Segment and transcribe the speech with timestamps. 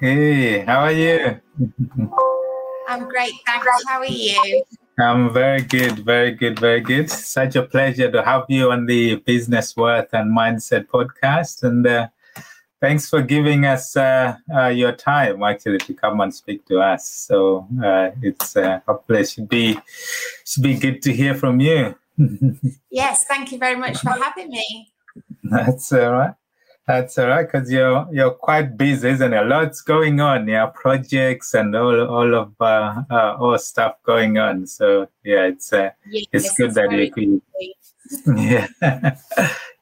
[0.00, 1.40] Hey, how are you?
[2.86, 3.66] I'm great, thanks.
[3.88, 4.62] How are you?
[4.98, 7.10] I'm very good, very good, very good.
[7.10, 11.62] Such a pleasure to have you on the Business Wealth and Mindset podcast.
[11.62, 12.08] And uh,
[12.78, 17.08] thanks for giving us uh, uh, your time actually to come and speak to us.
[17.08, 19.78] So uh, it's uh, hopefully should be
[20.44, 21.94] should be good to hear from you.
[22.90, 24.90] Yes, thank you very much for having me.
[25.44, 26.34] That's all right.
[26.86, 29.46] That's all right because you're you're quite busy, isn't it?
[29.46, 34.66] Lots going on, yeah, projects and all all of uh, uh, all stuff going on.
[34.66, 37.42] So yeah, it's uh, Yes, it's good that very you could.
[38.36, 38.66] Yeah.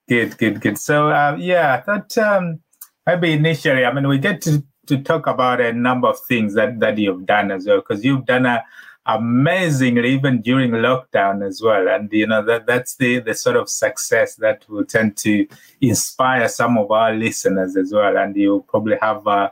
[0.09, 0.79] good, good, good.
[0.79, 2.61] So, uh, yeah, I thought um,
[3.07, 6.81] maybe initially, I mean, we get to, to talk about a number of things that,
[6.81, 8.65] that you've done as well, because you've done a,
[9.07, 11.89] amazingly even during lockdown as well.
[11.89, 15.47] And, you know, that that's the, the sort of success that will tend to
[15.81, 18.17] inspire some of our listeners as well.
[18.17, 19.51] And you probably have uh,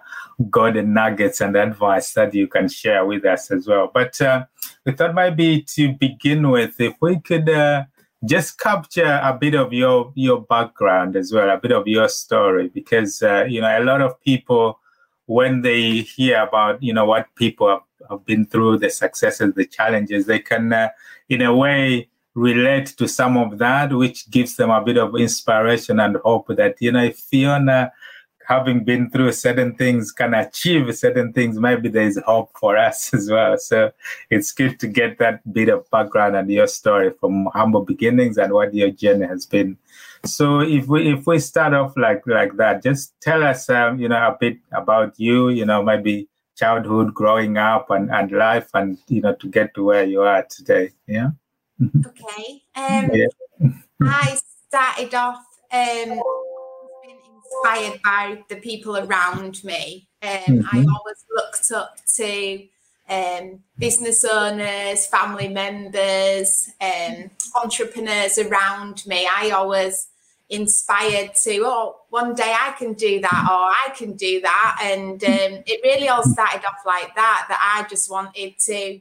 [0.50, 3.90] golden nuggets and advice that you can share with us as well.
[3.92, 4.46] But uh,
[4.84, 7.84] we thought maybe to begin with, if we could uh,
[8.24, 12.68] just capture a bit of your your background as well, a bit of your story,
[12.68, 14.78] because uh, you know a lot of people
[15.26, 19.66] when they hear about you know what people have, have been through, the successes, the
[19.66, 20.88] challenges, they can uh,
[21.28, 26.00] in a way relate to some of that, which gives them a bit of inspiration
[26.00, 27.92] and hope that you know if Fiona
[28.46, 33.30] having been through certain things can achieve certain things maybe there's hope for us as
[33.30, 33.56] well.
[33.58, 33.92] So
[34.30, 38.52] it's good to get that bit of background and your story from humble beginnings and
[38.52, 39.78] what your journey has been.
[40.24, 44.08] So if we if we start off like like that just tell us um, you
[44.08, 48.98] know a bit about you you know maybe childhood growing up and, and life and
[49.08, 51.30] you know to get to where you are today yeah
[52.06, 52.62] Okay.
[52.76, 53.26] Um, Yeah.
[54.02, 56.20] I started off um,
[57.04, 60.08] inspired by the people around me.
[60.22, 60.86] Um, I Mhm.
[60.94, 62.68] always looked up to
[63.08, 67.30] um, business owners, family members, um,
[67.62, 69.28] entrepreneurs around me.
[69.30, 70.08] I always
[70.52, 74.80] inspired to, oh, one day I can do that, or I can do that.
[74.84, 79.00] And um, it really all started off like that, that I just wanted to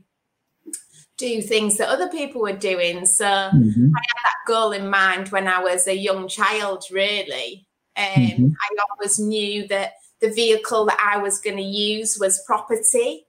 [1.18, 3.06] do things that other people were doing.
[3.06, 3.92] So Mhm.
[3.96, 7.68] I had that goal in mind when I was a young child, really.
[7.96, 8.54] Um, Mhm.
[8.54, 13.28] I always knew that the vehicle that I was going to use was property.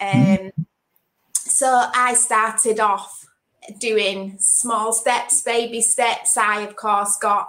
[0.00, 0.52] Um,
[1.34, 3.26] so I started off
[3.78, 6.36] doing small steps, baby steps.
[6.36, 7.48] I, of course, got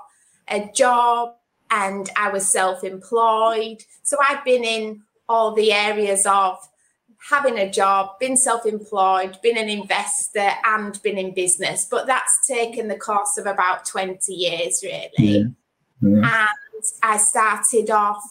[0.50, 1.36] a job
[1.70, 3.84] and I was self employed.
[4.04, 6.58] So I've been in all the areas of
[7.30, 11.86] having a job, been self employed, been an investor, and been in business.
[11.90, 15.12] But that's taken the course of about 20 years, really.
[15.18, 15.44] Yeah.
[16.02, 16.18] Yeah.
[16.18, 18.24] And I started off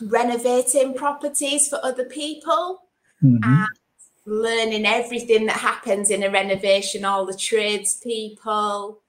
[0.00, 2.82] renovating properties for other people
[3.24, 3.40] Mhm.
[3.42, 3.68] and
[4.26, 9.00] learning everything that happens in a renovation, all the tradespeople.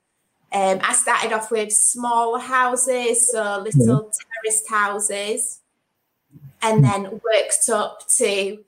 [0.51, 5.59] Um, I started off with small houses, so little terraced houses,
[6.61, 8.63] and then worked up to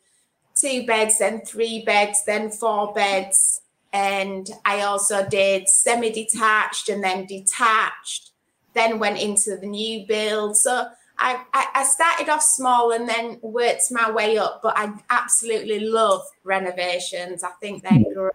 [0.56, 3.62] two beds, then three beds, then four beds.
[3.94, 8.30] And I also did semi detached and then detached,
[8.74, 10.56] then went into the new build.
[10.58, 10.88] So
[11.18, 15.80] I, I, I started off small and then worked my way up, but I absolutely
[15.80, 17.44] love renovations.
[17.44, 18.34] I think they're great.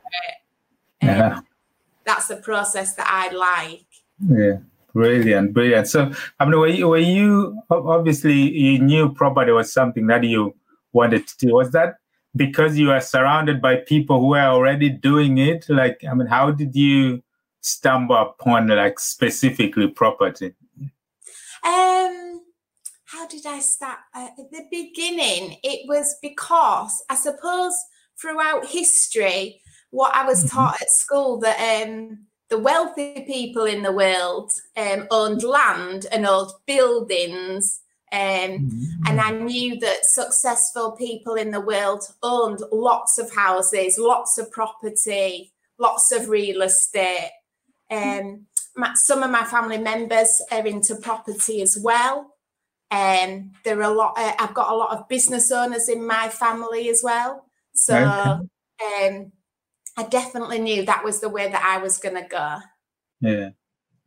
[1.03, 1.41] Um, Yeah.
[2.07, 3.87] That's the process that I like.
[4.21, 4.59] Yeah,
[4.95, 5.89] brilliant, brilliant.
[5.89, 10.55] So, I mean, were you, were you obviously you knew property was something that you
[10.93, 11.55] wanted to do?
[11.55, 11.97] Was that
[12.35, 15.67] because you are surrounded by people who are already doing it?
[15.69, 17.23] Like, I mean, how did you
[17.61, 20.55] stumble upon like specifically property?
[21.65, 22.43] Um,
[23.07, 23.99] how did I start?
[24.15, 27.75] Uh, at the beginning, it was because I suppose
[28.21, 29.61] throughout history,
[29.97, 30.51] what I was Mhm.
[30.51, 36.27] taught at school that um, the wealthy people in the world um, owned land and
[36.27, 37.81] owned buildings.
[38.13, 38.53] Um,
[39.07, 44.51] and I knew that successful people in the world owned lots of houses, lots of
[44.53, 47.33] property, lots of real estate.
[47.91, 48.47] Um,
[48.77, 52.17] my, some of my family members are into property as well.
[52.91, 54.15] Um, there are a lot.
[54.17, 57.47] Uh, I've got a lot of business owners in my family as well.
[57.75, 59.09] So okay.
[59.09, 59.33] um,
[59.97, 62.59] I definitely knew that was the way that I was going to go.
[63.21, 63.51] Yeah.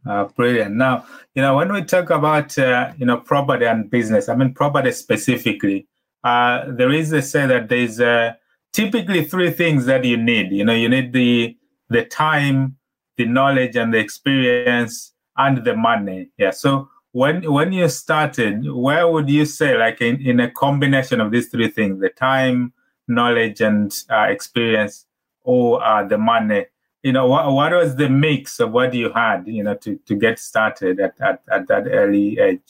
[0.08, 0.76] Uh, brilliant.
[0.76, 1.06] Now,
[1.36, 4.92] you know, when we talk about, uh, you know, property and business, I mean, property
[4.92, 5.88] specifically,
[6.24, 8.34] uh, there is a say that there's uh,
[8.72, 10.52] typically three things that you need.
[10.52, 11.58] You know, you need the
[11.90, 12.78] the time,
[13.18, 16.30] the knowledge, and the experience, and the money.
[16.38, 16.52] Yeah.
[16.52, 21.32] So when when you started, where would you say, like in, in a combination of
[21.32, 22.74] these three things, the time,
[23.08, 25.06] knowledge, and uh, experience,
[25.50, 26.66] or uh, the money?
[27.02, 30.16] You know, what, what was the mix of what you had, you know, to, to
[30.16, 32.70] get started at, at, at that early age?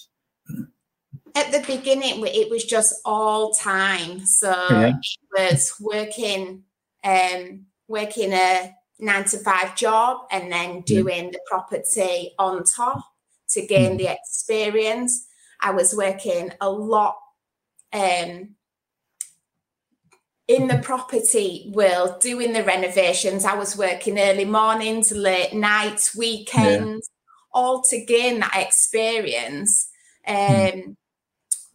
[1.35, 4.25] At the beginning, it was just all time.
[4.25, 4.93] So yeah.
[4.93, 6.63] it was working,
[7.03, 11.31] um, working a nine to five job and then doing yeah.
[11.31, 13.03] the property on top
[13.49, 13.97] to gain mm.
[13.97, 15.27] the experience.
[15.61, 17.17] I was working a lot
[17.91, 18.55] um,
[20.49, 23.45] in the property world doing the renovations.
[23.45, 27.51] I was working early mornings, late nights, weekends, yeah.
[27.53, 29.87] all to gain that experience.
[30.27, 30.95] Um, mm.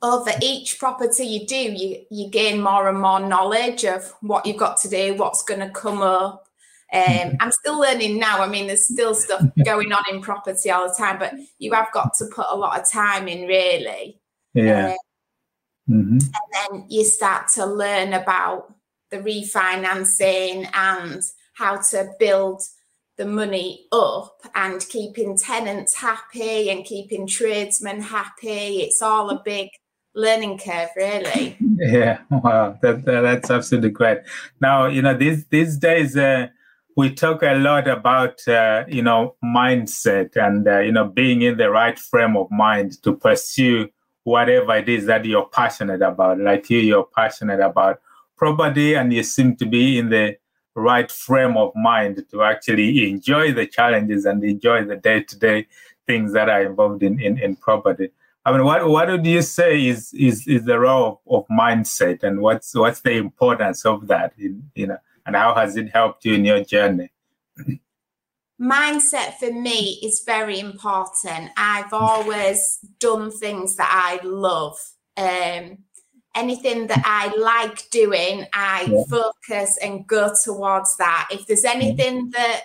[0.02, 4.58] Over each property you do, you, you gain more and more knowledge of what you've
[4.58, 6.44] got to do, what's going to come up,
[6.92, 8.42] um, I'm still learning now.
[8.42, 11.92] I mean, there's still stuff going on in property all the time, but you have
[11.92, 14.20] got to put a lot of time in, really.
[14.52, 14.90] Yeah.
[14.90, 14.96] Um,
[15.88, 16.18] mm-hmm.
[16.18, 18.74] And then you start to learn about
[19.10, 21.22] the refinancing and
[21.54, 22.62] how to build
[23.16, 28.82] the money up and keeping tenants happy and keeping tradesmen happy.
[28.82, 29.68] It's all a big
[30.14, 31.56] learning curve, really.
[31.76, 34.18] Yeah, wow, that, that, that's absolutely great.
[34.60, 36.46] Now, you know, these these days, uh,
[36.96, 41.56] we talk a lot about uh, you know mindset and uh, you know being in
[41.56, 43.88] the right frame of mind to pursue
[44.24, 48.00] whatever it is that you're passionate about like you you're passionate about
[48.36, 50.36] property and you seem to be in the
[50.74, 55.66] right frame of mind to actually enjoy the challenges and enjoy the day-to-day
[56.06, 58.10] things that are involved in in, in property
[58.44, 62.22] i mean what what would you say is is is the role of, of mindset
[62.22, 66.24] and what's what's the importance of that in you know and how has it helped
[66.24, 67.10] you in your journey?
[68.64, 71.50] Mindset for me is very important.
[71.56, 74.78] I've always done things that I love.
[75.18, 75.78] Um,
[76.34, 79.02] anything that I like doing, I yeah.
[79.10, 81.28] focus and go towards that.
[81.30, 82.62] If there's anything that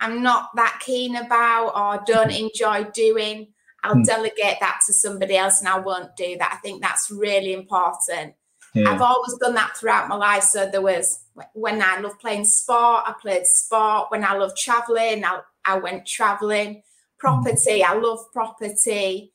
[0.00, 3.48] I'm not that keen about or don't enjoy doing,
[3.84, 4.04] I'll mm.
[4.04, 6.52] delegate that to somebody else and I won't do that.
[6.54, 8.34] I think that's really important.
[8.74, 8.90] Yeah.
[8.90, 10.44] I've always done that throughout my life.
[10.44, 11.20] So there was
[11.54, 14.10] when I love playing sport, I played sport.
[14.10, 16.82] When I love traveling, I, I went traveling.
[17.18, 19.32] Property, I love property.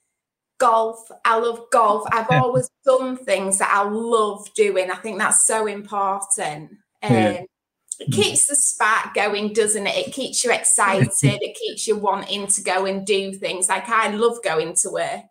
[0.59, 2.07] Golf, I love golf.
[2.11, 4.91] I've always done things that I love doing.
[4.91, 6.71] I think that's so important.
[7.01, 7.41] Um, yeah.
[7.99, 10.07] It keeps the spark going, doesn't it?
[10.07, 11.09] It keeps you excited.
[11.23, 13.69] it keeps you wanting to go and do things.
[13.69, 15.23] Like I love going to work.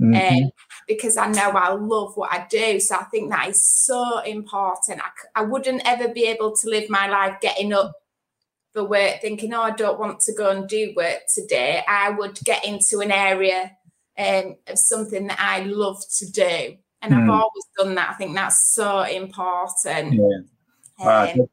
[0.00, 0.44] Mm-hmm.
[0.44, 0.50] Um,
[0.86, 2.78] because I know I love what I do.
[2.80, 5.00] So I think that is so important.
[5.00, 7.92] I, I wouldn't ever be able to live my life getting up
[8.72, 11.82] for work thinking, oh, I don't want to go and do work today.
[11.88, 13.72] I would get into an area
[14.18, 16.76] um, of something that I love to do.
[17.02, 17.22] And mm.
[17.22, 18.10] I've always done that.
[18.10, 20.14] I think that's so important.
[20.98, 21.32] Yeah.
[21.38, 21.48] Um,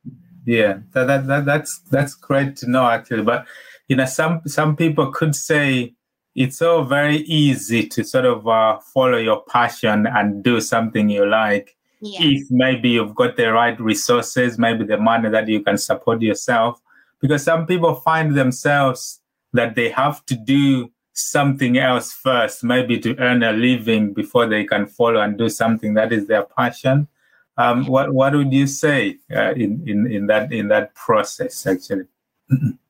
[0.46, 3.24] yeah, that, that, that, that's that's great to know actually.
[3.24, 3.46] But
[3.88, 5.96] you know, some some people could say
[6.36, 11.28] it's so very easy to sort of uh, follow your passion and do something you
[11.28, 12.22] like yes.
[12.24, 16.82] if maybe you've got the right resources maybe the money that you can support yourself.
[17.20, 19.22] Because some people find themselves
[19.54, 24.66] that they have to do something else first maybe to earn a living before they
[24.66, 27.08] can follow and do something that is their passion.
[27.56, 32.06] Um, what what would you say uh, in, in in that in that process actually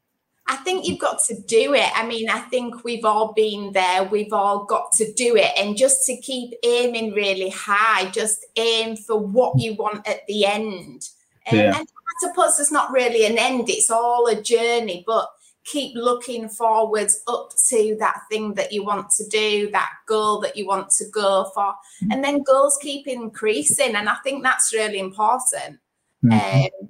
[0.53, 1.89] I think you've got to do it.
[1.95, 4.03] I mean, I think we've all been there.
[4.03, 5.49] We've all got to do it.
[5.57, 10.45] And just to keep aiming really high, just aim for what you want at the
[10.45, 11.09] end.
[11.51, 11.79] Um, yeah.
[11.79, 15.27] And I suppose there's not really an end, it's all a journey, but
[15.65, 20.55] keep looking forwards up to that thing that you want to do, that goal that
[20.55, 21.73] you want to go for.
[22.11, 23.95] And then goals keep increasing.
[23.95, 25.79] And I think that's really important
[26.23, 26.31] mm-hmm.
[26.31, 26.89] um,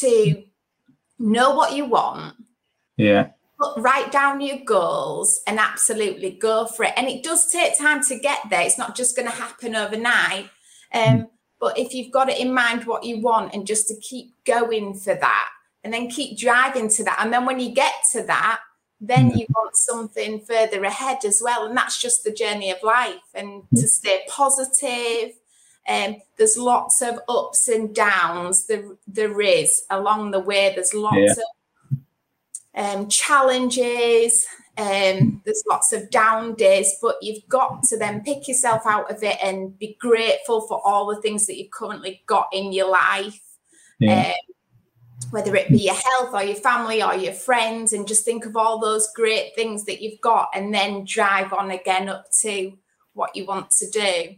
[0.00, 0.42] to
[1.18, 2.36] know what you want
[2.96, 3.28] yeah.
[3.58, 6.92] But write down your goals and absolutely go for it.
[6.96, 8.60] And it does take time to get there.
[8.60, 10.50] It's not just going to happen overnight.
[10.92, 11.28] Um, mm.
[11.58, 14.94] But if you've got it in mind what you want and just to keep going
[14.94, 15.48] for that
[15.82, 17.18] and then keep driving to that.
[17.20, 18.60] And then when you get to that,
[19.00, 21.66] then you want something further ahead as well.
[21.66, 23.14] And that's just the journey of life.
[23.34, 25.32] And to stay positive,
[25.88, 28.66] um, there's lots of ups and downs.
[28.66, 30.72] There, there is along the way.
[30.74, 31.32] There's lots yeah.
[31.32, 31.38] of
[32.76, 34.46] um, challenges.
[34.78, 39.22] Um, there's lots of down days, but you've got to then pick yourself out of
[39.22, 43.40] it and be grateful for all the things that you've currently got in your life.
[43.98, 44.28] Yeah.
[44.28, 44.34] Um,
[45.30, 48.54] whether it be your health or your family or your friends, and just think of
[48.54, 52.72] all those great things that you've got and then drive on again up to
[53.14, 54.34] what you want to do.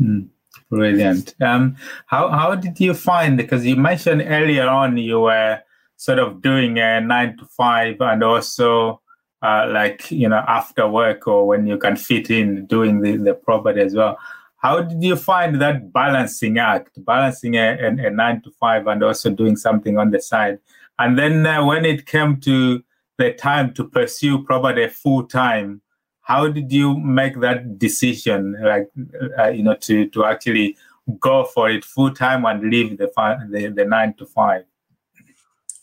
[0.00, 0.28] Mm,
[0.70, 1.34] brilliant.
[1.42, 5.60] Um, how, how did you find, because you mentioned earlier on you were
[6.02, 9.00] sort of doing a nine to five and also
[9.40, 13.34] uh, like, you know, after work or when you can fit in doing the, the
[13.34, 14.18] property as well.
[14.56, 19.00] How did you find that balancing act, balancing a, a, a nine to five and
[19.04, 20.58] also doing something on the side?
[20.98, 22.82] And then uh, when it came to
[23.18, 25.82] the time to pursue property full time,
[26.22, 28.90] how did you make that decision, like
[29.38, 30.76] uh, you know, to to actually
[31.20, 33.08] go for it full time and leave the,
[33.50, 34.64] the the nine to five?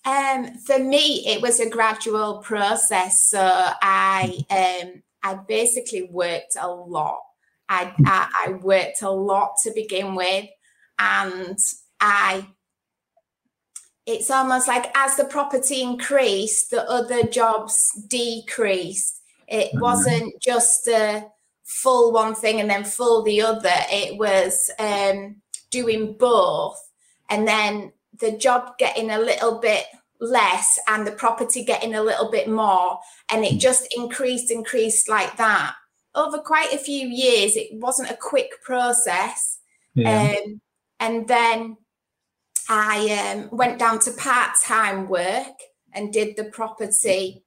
[0.06, 3.30] Um, for me, it was a gradual process.
[3.30, 7.20] So I um, I basically worked a lot
[7.70, 10.48] I, I, I worked a lot to begin with,
[10.98, 11.58] and
[12.02, 12.48] I
[14.08, 19.22] it's almost like as the property increased, the other jobs decreased.
[19.48, 19.80] It mm-hmm.
[19.80, 21.28] wasn't just a
[21.64, 23.70] full one thing and then full the other.
[23.92, 25.36] It was um,
[25.70, 26.82] doing both,
[27.30, 29.86] and then the job getting a little bit
[30.22, 33.00] less and the property getting a little bit more,
[33.32, 35.76] and it just increased, increased like that
[36.16, 39.60] over quite a few years, it wasn't a quick process.
[39.96, 40.36] Yeah.
[40.38, 40.62] Um,
[41.00, 41.78] and then
[42.68, 45.56] I um, went down to part time work
[45.94, 47.44] and did the property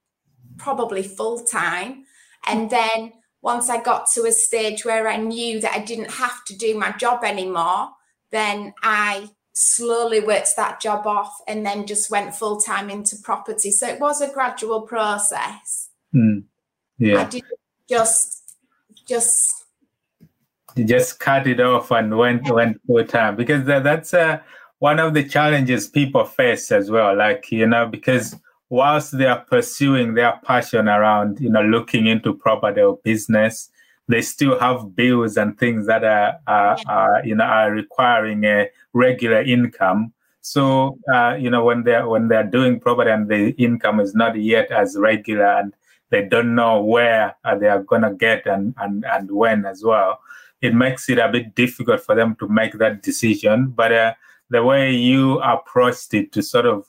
[0.56, 2.04] probably full time.
[2.46, 6.44] And then once I got to a stage where I knew that I didn't have
[6.46, 7.90] to do my job anymore,
[8.30, 13.70] then I slowly worked that job off and then just went full time into property.
[13.70, 15.90] So it was a gradual process.
[16.14, 16.44] Mm.
[16.98, 17.20] Yeah.
[17.20, 18.56] I didn't just
[19.06, 19.64] just
[20.76, 24.40] you just cut it off and went went full time because that, that's uh,
[24.78, 27.14] one of the challenges people face as well.
[27.16, 28.36] Like you know, because
[28.70, 33.70] whilst they are pursuing their passion around you know looking into property or business,
[34.08, 38.68] they still have bills and things that are, are, are you know are requiring a
[38.92, 40.12] regular income.
[40.40, 44.36] So uh, you know when they're when they're doing property and the income is not
[44.36, 45.72] yet as regular and
[46.10, 49.82] they don't know where uh, they are going to get and, and, and when as
[49.82, 50.20] well.
[50.60, 53.68] It makes it a bit difficult for them to make that decision.
[53.68, 54.14] But uh,
[54.50, 56.86] the way you approached it to sort of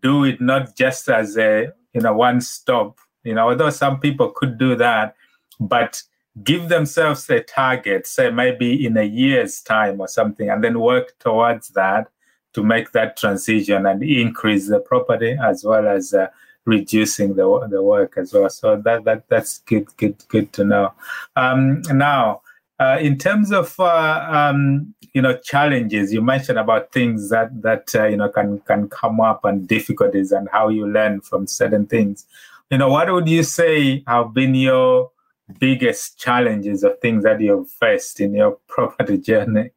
[0.00, 4.30] do it not just as a you know one stop, you know, although some people
[4.30, 5.14] could do that,
[5.60, 6.02] but
[6.42, 11.18] give themselves a target, say maybe in a year's time or something, and then work
[11.18, 12.08] towards that
[12.54, 16.28] to make that transition and increase the property as well as uh,
[16.64, 18.48] reducing the the work as well.
[18.48, 20.92] So that that that's good good good to know.
[21.36, 22.42] Um, now,
[22.78, 27.94] uh, in terms of uh, um, you know challenges, you mentioned about things that that
[27.94, 31.86] uh, you know can can come up and difficulties and how you learn from certain
[31.86, 32.26] things.
[32.70, 35.10] You know, what would you say have been your
[35.58, 39.70] biggest challenges or things that you've faced in your property journey?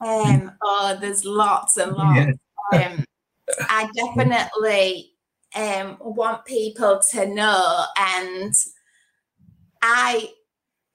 [0.00, 2.32] Um, oh, there's lots and lots.
[2.72, 2.88] Yeah.
[2.88, 3.04] Um,
[3.60, 5.12] I definitely
[5.54, 7.84] um, want people to know.
[7.96, 8.54] And
[9.82, 10.30] I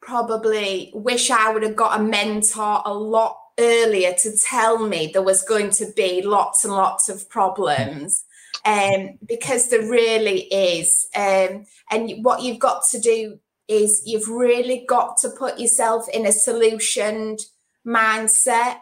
[0.01, 5.21] probably wish I would have got a mentor a lot earlier to tell me there
[5.21, 8.25] was going to be lots and lots of problems.
[8.63, 11.07] Um, because there really is.
[11.15, 16.25] Um, and what you've got to do is you've really got to put yourself in
[16.25, 17.37] a solution
[17.85, 18.77] mindset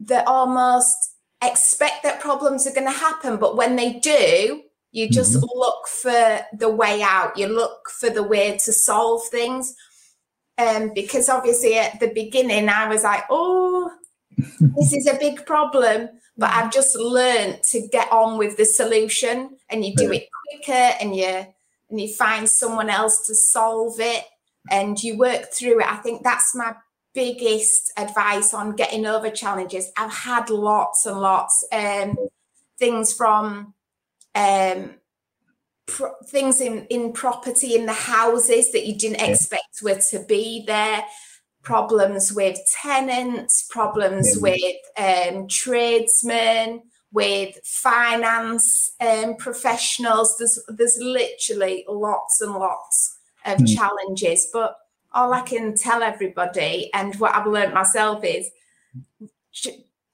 [0.00, 0.96] that almost
[1.42, 3.36] expect that problems are going to happen.
[3.36, 5.58] But when they do, you just mm-hmm.
[5.58, 7.36] look for the way out.
[7.36, 9.74] You look for the way to solve things.
[10.58, 13.90] Um, because obviously at the beginning I was like, oh,
[14.36, 16.08] this is a big problem.
[16.36, 20.96] But I've just learned to get on with the solution and you do it quicker
[21.00, 21.46] and you
[21.90, 24.24] and you find someone else to solve it
[24.70, 25.90] and you work through it.
[25.90, 26.74] I think that's my
[27.12, 29.90] biggest advice on getting over challenges.
[29.96, 32.16] I've had lots and lots um
[32.78, 33.74] things from
[34.34, 34.94] um,
[35.86, 40.64] pro- things in, in property in the houses that you didn't expect were to be
[40.66, 41.04] there
[41.62, 46.80] problems with tenants problems with um, tradesmen
[47.12, 50.36] with finance um, professionals.
[50.38, 53.76] There's there's literally lots and lots of mm.
[53.76, 54.76] challenges, but
[55.12, 58.48] all I can tell everybody and what I've learned myself is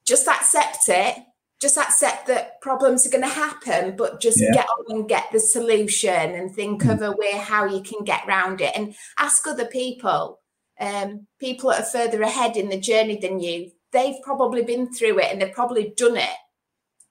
[0.07, 1.17] just accept it.
[1.59, 4.53] Just accept that problems are going to happen, but just yeah.
[4.53, 6.93] get on and get the solution and think mm.
[6.93, 10.41] of a way how you can get around it and ask other people,
[10.79, 13.71] um, people that are further ahead in the journey than you.
[13.91, 16.37] They've probably been through it and they've probably done it.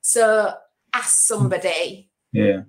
[0.05, 0.53] So
[0.93, 2.11] ask somebody.
[2.31, 2.61] Yeah.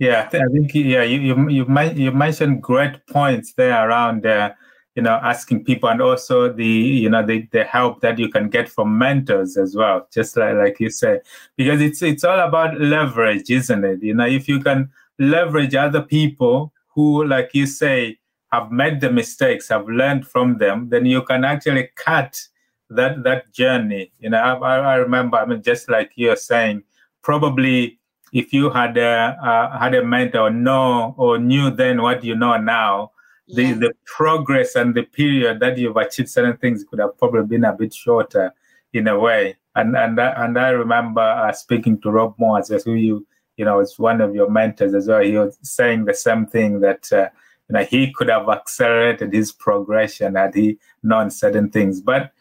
[0.00, 4.50] Yeah, I think yeah, you you you, you mentioned great points there around uh,
[4.96, 8.48] you know asking people and also the you know the, the help that you can
[8.48, 11.20] get from mentors as well just like, like you said
[11.56, 16.02] because it's it's all about leverage isn't it you know if you can leverage other
[16.02, 18.18] people who like you say
[18.50, 22.48] have made the mistakes have learned from them then you can actually cut
[22.94, 26.82] that that journey you know i, I remember i mean just like you're saying
[27.22, 27.98] probably
[28.32, 32.56] if you had a uh, had a mentor know or knew then what you know
[32.56, 33.12] now
[33.48, 37.64] the, the progress and the period that you've achieved certain things could have probably been
[37.64, 38.52] a bit shorter
[38.92, 39.56] in a way.
[39.74, 43.98] And and and I remember uh, speaking to Rob Moore, who you you know is
[43.98, 45.22] one of your mentors as well.
[45.22, 47.28] He was saying the same thing that uh,
[47.68, 52.02] you know he could have accelerated his progression had he known certain things.
[52.02, 52.32] But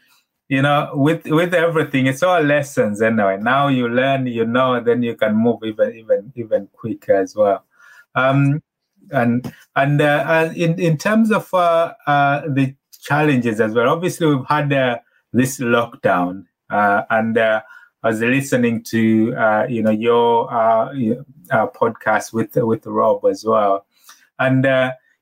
[0.52, 3.38] you know, with with everything, it's all lessons anyway.
[3.42, 7.64] Now you learn, you know, then you can move even even even quicker as well.
[8.16, 8.62] Um,
[9.12, 14.46] and and uh, in in terms of uh, uh, the challenges as well, obviously we've
[14.46, 14.98] had uh,
[15.32, 17.62] this lockdown, uh, and uh,
[18.04, 18.98] I was listening to
[19.70, 20.50] you know your
[21.80, 23.86] podcast with with Rob as well,
[24.38, 24.66] and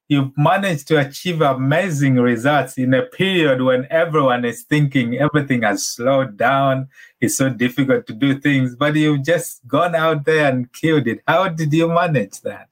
[0.09, 5.85] you've managed to achieve amazing results in a period when everyone is thinking everything has
[5.85, 6.89] slowed down.
[7.21, 11.21] It's so difficult to do things, but you've just gone out there and killed it.
[11.27, 12.69] How did you manage that?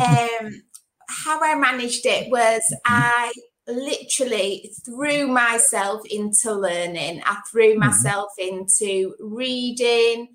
[0.00, 0.62] um,
[1.08, 3.32] how I managed it was I
[3.66, 7.22] literally threw myself into learning.
[7.26, 7.80] I threw mm-hmm.
[7.80, 10.28] myself into reading,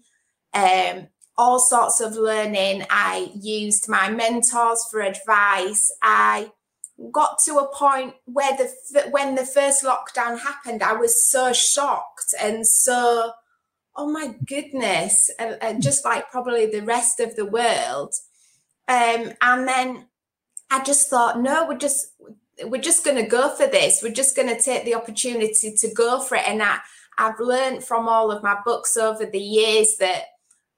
[0.53, 1.07] um,
[1.37, 2.85] all sorts of learning.
[2.89, 5.91] I used my mentors for advice.
[6.01, 6.51] I
[7.11, 12.33] got to a point where the when the first lockdown happened, I was so shocked
[12.41, 13.31] and so,
[13.95, 18.13] oh my goodness, and, and just like probably the rest of the world.
[18.87, 20.07] Um, and then
[20.69, 22.07] I just thought, no, we're just
[22.63, 24.01] we're just going to go for this.
[24.01, 26.47] We're just going to take the opportunity to go for it.
[26.47, 26.77] And I,
[27.17, 30.23] I've learned from all of my books over the years that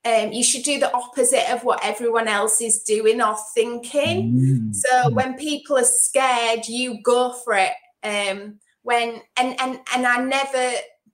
[0.07, 4.33] um, you should do the opposite of what everyone else is doing or thinking.
[4.33, 4.75] Mm.
[4.75, 7.73] So when people are scared, you go for it.
[8.03, 10.71] Um, when and and and I never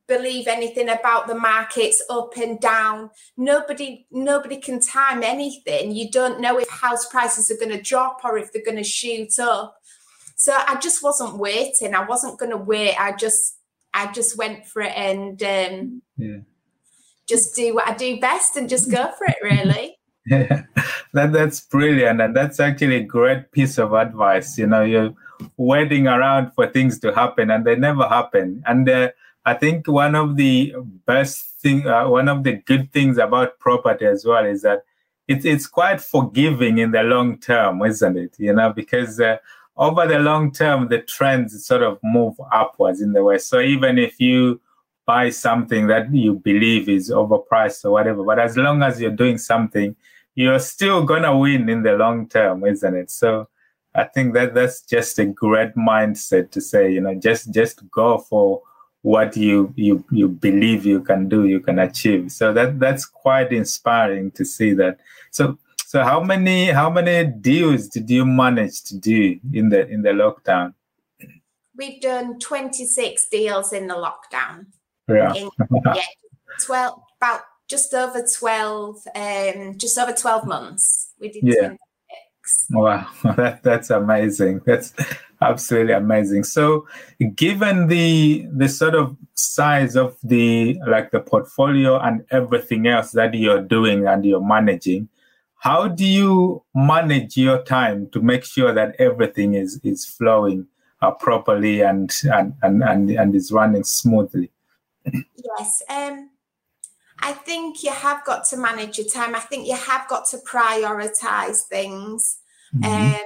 [0.07, 6.41] believe anything about the markets up and down nobody nobody can time anything you don't
[6.41, 9.77] know if house prices are going to drop or if they're going to shoot up
[10.35, 13.57] so i just wasn't waiting i wasn't going to wait i just
[13.93, 16.39] i just went for it and um, yeah.
[17.27, 20.63] Just do what i do best and just go for it really yeah
[21.13, 25.13] that, that's brilliant and that's actually a great piece of advice you know you're
[25.57, 29.09] waiting around for things to happen and they never happen and uh,
[29.45, 30.73] I think one of the
[31.05, 34.83] best thing, uh, one of the good things about property as well is that
[35.27, 38.35] it's it's quite forgiving in the long term, isn't it?
[38.37, 39.37] You know, because uh,
[39.75, 43.37] over the long term, the trends sort of move upwards in the way.
[43.37, 44.61] So even if you
[45.05, 49.37] buy something that you believe is overpriced or whatever, but as long as you're doing
[49.37, 49.95] something,
[50.35, 53.11] you're still gonna win in the long term, isn't it?
[53.11, 53.47] So
[53.93, 58.17] I think that that's just a great mindset to say, you know, just just go
[58.17, 58.61] for
[59.01, 62.31] what you you you believe you can do you can achieve.
[62.31, 64.99] So that that's quite inspiring to see that.
[65.31, 70.01] So so how many how many deals did you manage to do in the in
[70.01, 70.73] the lockdown?
[71.75, 74.67] We've done 26 deals in the lockdown
[75.07, 75.49] yeah, in,
[75.85, 76.01] yeah
[76.61, 81.75] 12 about just over 12 um just over 12 months we did yeah.
[82.71, 84.61] Wow, that, that's amazing.
[84.65, 84.93] That's
[85.41, 86.43] absolutely amazing.
[86.43, 86.87] So,
[87.35, 93.33] given the the sort of size of the like the portfolio and everything else that
[93.33, 95.07] you're doing and you're managing,
[95.55, 100.67] how do you manage your time to make sure that everything is is flowing
[101.01, 104.51] uh, properly and, and and and and is running smoothly?
[105.11, 105.81] Yes.
[105.89, 106.29] Um
[107.19, 109.35] I think you have got to manage your time.
[109.35, 112.39] I think you have got to prioritize things.
[112.75, 113.15] Mm-hmm.
[113.15, 113.21] Um,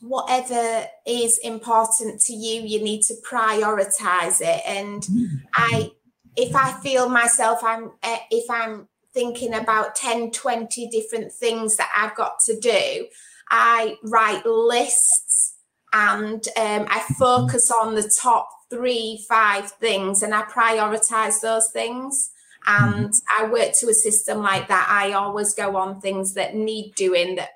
[0.00, 4.60] whatever is important to you, you need to prioritize it.
[4.66, 5.36] And mm-hmm.
[5.54, 5.90] I
[6.36, 11.88] if I feel myself, I'm uh, if I'm thinking about 10, 20 different things that
[11.96, 13.06] I've got to do,
[13.48, 15.54] I write lists
[15.92, 22.30] and um, I focus on the top three, five things and I prioritize those things.
[22.66, 24.88] And I work to a system like that.
[24.90, 27.50] I always go on things that need doing that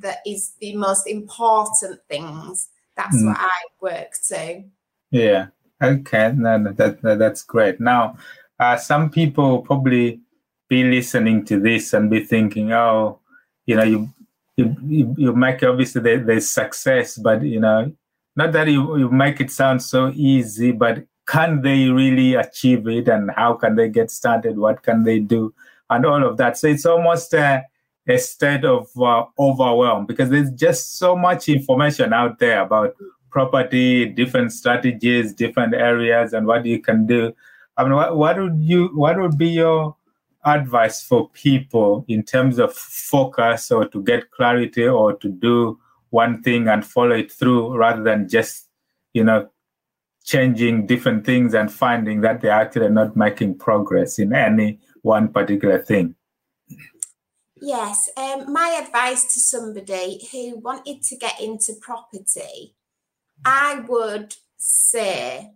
[0.00, 2.68] that is the most important things.
[2.96, 3.26] That's mm.
[3.26, 4.64] what I work to.
[5.10, 5.46] Yeah.
[5.82, 6.32] Okay.
[6.36, 7.80] No, no, that, that that's great.
[7.80, 8.16] Now,
[8.58, 10.20] uh, some people probably
[10.68, 13.20] be listening to this and be thinking, oh,
[13.66, 14.08] you know, you
[14.56, 17.92] you, you, make obviously there, there's success, but you know,
[18.36, 23.08] not that you, you make it sound so easy, but can they really achieve it
[23.08, 24.58] and how can they get started?
[24.58, 25.52] What can they do?
[25.90, 26.58] And all of that.
[26.58, 27.64] So it's almost a,
[28.06, 32.94] a state of uh, overwhelm because there's just so much information out there about
[33.30, 37.34] property, different strategies, different areas, and what you can do.
[37.76, 39.96] I mean, what, what would you, what would be your
[40.44, 45.78] advice for people in terms of focus or to get clarity or to do
[46.10, 48.68] one thing and follow it through rather than just,
[49.12, 49.48] you know,
[50.24, 54.80] changing different things and finding that they actually are actually not making progress in any
[55.02, 56.14] one particular thing?
[57.60, 62.74] Yes, um, my advice to somebody who wanted to get into property,
[63.44, 65.52] I would say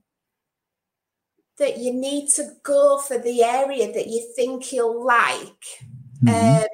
[1.59, 5.65] that you need to go for the area that you think you'll like
[6.23, 6.63] mm-hmm.
[6.63, 6.69] um,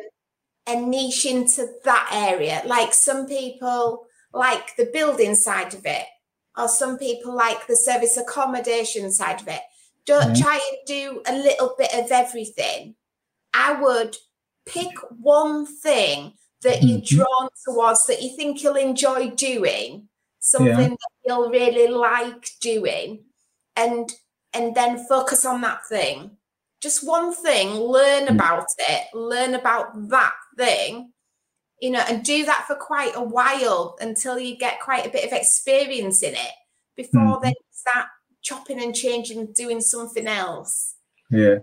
[0.66, 2.62] and niche into that area.
[2.66, 6.06] Like some people like the building side of it,
[6.56, 9.60] or some people like the service accommodation side of it.
[10.04, 10.42] Don't mm-hmm.
[10.42, 12.94] try and do a little bit of everything.
[13.54, 14.16] I would
[14.66, 16.88] pick one thing that mm-hmm.
[16.88, 20.08] you're drawn towards that you think you'll enjoy doing,
[20.40, 20.88] something yeah.
[20.88, 23.24] that you'll really like doing,
[23.74, 24.12] and
[24.52, 26.32] and then focus on that thing.
[26.80, 28.30] Just one thing, learn mm.
[28.30, 31.12] about it, learn about that thing,
[31.80, 35.24] you know, and do that for quite a while until you get quite a bit
[35.24, 36.52] of experience in it
[36.96, 37.42] before mm.
[37.42, 38.06] then start
[38.42, 40.94] chopping and changing, doing something else.
[41.30, 41.58] Yeah.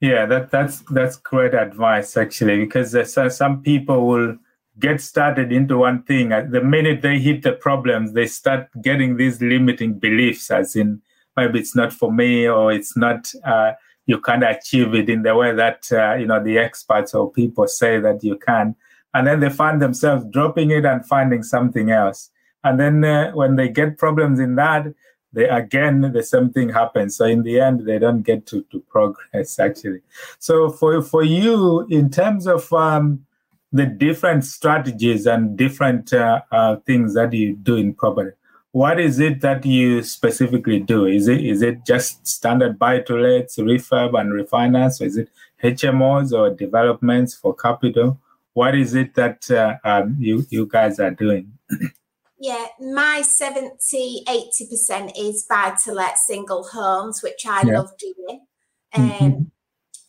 [0.00, 4.38] Yeah, that that's that's great advice actually, because uh, some people will
[4.78, 6.28] get started into one thing.
[6.28, 11.02] The minute they hit the problems, they start getting these limiting beliefs, as in
[11.36, 13.72] maybe it's not for me or it's not uh,
[14.08, 17.68] you can't achieve it in the way that uh, you know the experts or people
[17.68, 18.74] say that you can.
[19.14, 22.30] And then they find themselves dropping it and finding something else.
[22.64, 24.86] And then uh, when they get problems in that
[25.32, 27.16] they again the same thing happens.
[27.16, 30.00] So in the end they don't get to, to progress actually.
[30.38, 33.26] So for for you in terms of um,
[33.72, 38.37] the different strategies and different uh, uh, things that you do in property
[38.78, 41.04] what is it that you specifically do?
[41.04, 45.30] Is it is it just standard buy to lets, refurb and refinance, or is it
[45.64, 48.20] HMOs or developments for capital?
[48.52, 51.58] What is it that uh, um, you you guys are doing?
[52.38, 57.78] yeah, my 70 80% is buy to let single homes, which I yeah.
[57.78, 58.46] love doing.
[58.94, 59.24] Mm-hmm.
[59.24, 59.42] Um, mm-hmm.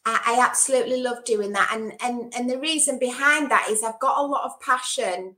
[0.05, 1.71] I, I absolutely love doing that.
[1.73, 5.38] And, and, and the reason behind that is I've got a lot of passion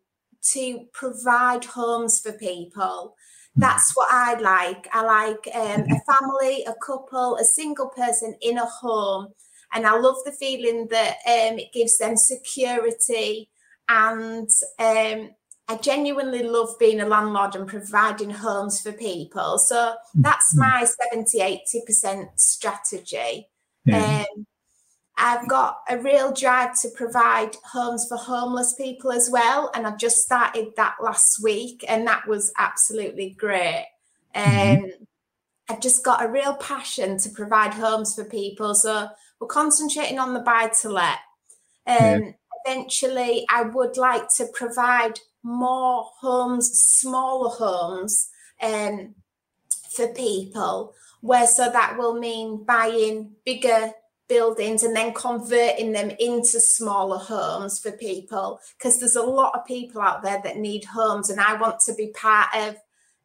[0.53, 3.15] to provide homes for people.
[3.55, 4.87] That's what I like.
[4.93, 9.33] I like um, a family, a couple, a single person in a home.
[9.73, 13.49] And I love the feeling that um, it gives them security.
[13.89, 14.49] And
[14.79, 15.31] um,
[15.67, 19.57] I genuinely love being a landlord and providing homes for people.
[19.57, 20.69] So that's mm-hmm.
[20.69, 21.61] my 70,
[21.93, 23.47] 80% strategy.
[23.85, 24.25] Yeah.
[24.35, 24.45] Um,
[25.23, 29.69] I've got a real drive to provide homes for homeless people as well.
[29.75, 33.85] And I've just started that last week, and that was absolutely great.
[34.35, 34.85] Mm-hmm.
[34.85, 34.91] Um,
[35.69, 38.73] I've just got a real passion to provide homes for people.
[38.73, 41.19] So we're concentrating on the buy to let.
[41.85, 42.31] Um, yeah.
[42.65, 48.29] Eventually, I would like to provide more homes, smaller homes
[48.61, 49.13] um,
[49.95, 53.93] for people, where so that will mean buying bigger
[54.31, 59.65] buildings and then converting them into smaller homes for people because there's a lot of
[59.65, 62.77] people out there that need homes and I want to be part of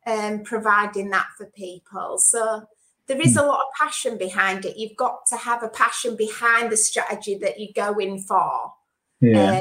[0.05, 2.19] um, providing that for people.
[2.19, 2.67] So
[3.07, 4.77] there is a lot of passion behind it.
[4.77, 8.73] You've got to have a passion behind the strategy that you're going for.
[9.21, 9.61] Yeah.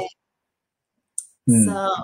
[1.48, 1.94] So.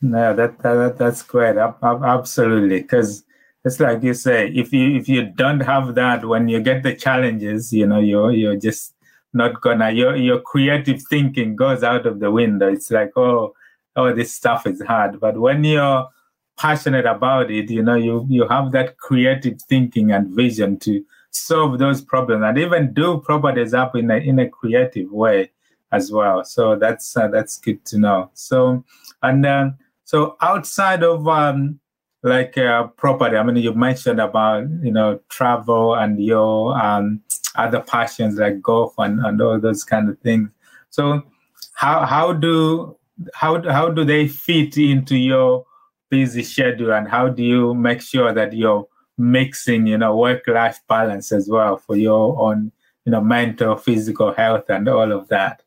[0.00, 1.56] No, that, that that's great.
[1.56, 3.24] Absolutely, because
[3.66, 6.94] it's like you say if you if you don't have that when you get the
[6.94, 8.94] challenges you know you're you're just
[9.32, 13.52] not gonna your your creative thinking goes out of the window it's like oh
[13.96, 16.08] oh this stuff is hard but when you're
[16.56, 21.78] passionate about it you know you you have that creative thinking and vision to solve
[21.78, 25.50] those problems and even do properties up in a in a creative way
[25.92, 26.44] as well.
[26.44, 28.30] So that's uh, that's good to know.
[28.34, 28.84] So
[29.22, 29.70] and uh,
[30.04, 31.80] so outside of um,
[32.26, 37.22] like uh, property, I mean, you mentioned about you know travel and your um,
[37.54, 40.50] other passions like golf and, and all those kind of things.
[40.90, 41.22] So
[41.74, 42.96] how how do
[43.34, 45.64] how how do they fit into your
[46.10, 48.86] busy schedule and how do you make sure that you're
[49.18, 52.70] mixing you know work life balance as well for your own
[53.04, 55.62] you know mental physical health and all of that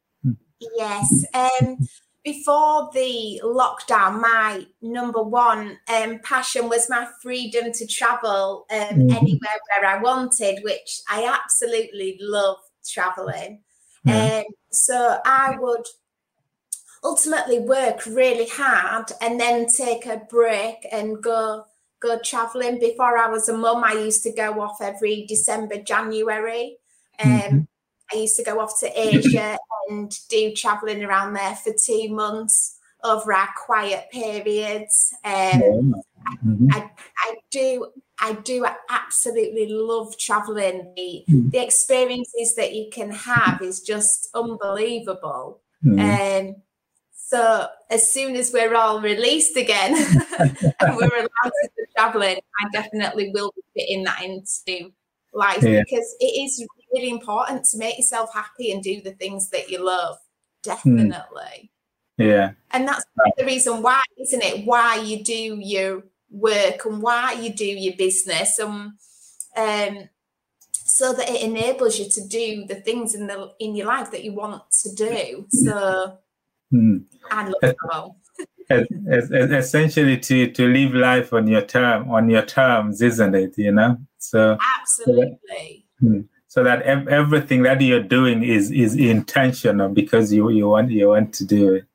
[0.77, 1.77] yes um
[2.23, 9.12] before the lockdown my number one um, passion was my freedom to travel um, mm-hmm.
[9.12, 13.62] anywhere where i wanted which i absolutely love traveling
[14.05, 14.39] mm-hmm.
[14.39, 15.86] um, so i would
[17.03, 21.63] ultimately work really hard and then take a break and go
[21.99, 22.79] go traveling.
[22.79, 26.77] Before I was a mum, I used to go off every December, January.
[27.23, 27.60] Um, mm-hmm.
[28.13, 29.57] I used to go off to Asia
[29.89, 35.13] and do traveling around there for two months over our quiet periods.
[35.23, 35.95] Um,
[36.43, 36.67] mm-hmm.
[36.71, 37.87] I, I, do
[38.19, 40.93] I do absolutely love traveling.
[40.95, 41.49] The, mm-hmm.
[41.49, 45.61] the experiences that you can have is just unbelievable.
[45.85, 46.49] Mm-hmm.
[46.49, 46.55] Um,
[47.13, 49.93] so as soon as we're all released again
[50.39, 54.91] and we're allowed to go traveling, I definitely will be fitting that into
[55.33, 55.83] life yeah.
[55.83, 59.84] because it is really important to make yourself happy and do the things that you
[59.86, 60.17] love.
[60.63, 61.13] Definitely.
[61.15, 61.69] Mm.
[62.17, 62.52] Yeah.
[62.71, 63.06] And that's
[63.38, 64.65] the reason why, isn't it?
[64.65, 68.60] Why you do your work and why you do your business.
[68.60, 68.93] And
[69.56, 70.10] um
[70.73, 74.23] so that it enables you to do the things in the in your life that
[74.23, 75.45] you want to do.
[75.49, 76.17] So
[76.71, 77.06] Mm.
[78.69, 83.97] essentially to to live life on your term on your terms isn't it you know
[84.19, 90.33] so absolutely so that, so that ev- everything that you're doing is is intentional because
[90.33, 91.85] you you want you want to do it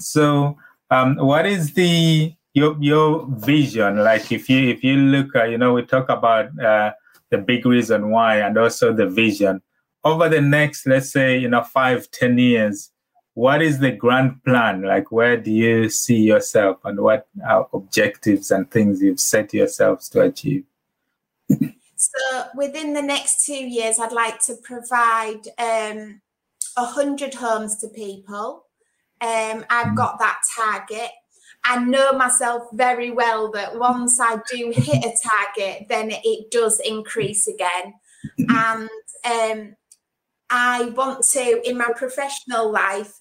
[0.00, 0.56] so
[0.90, 5.58] um what is the your your vision like if you if you look at you
[5.58, 6.90] know we talk about uh
[7.30, 9.62] the big reason why and also the vision
[10.02, 12.90] over the next let's say you know five ten years
[13.38, 14.82] what is the grand plan?
[14.82, 17.28] Like, where do you see yourself and what
[17.72, 20.64] objectives and things you've set yourselves to achieve?
[22.10, 26.20] So, within the next two years, I'd like to provide um,
[26.76, 28.64] 100 homes to people.
[29.20, 31.10] Um, I've got that target.
[31.64, 36.80] I know myself very well that once I do hit a target, then it does
[36.84, 37.94] increase again.
[38.38, 38.88] And
[39.24, 39.76] um,
[40.48, 43.12] I want to, in my professional life,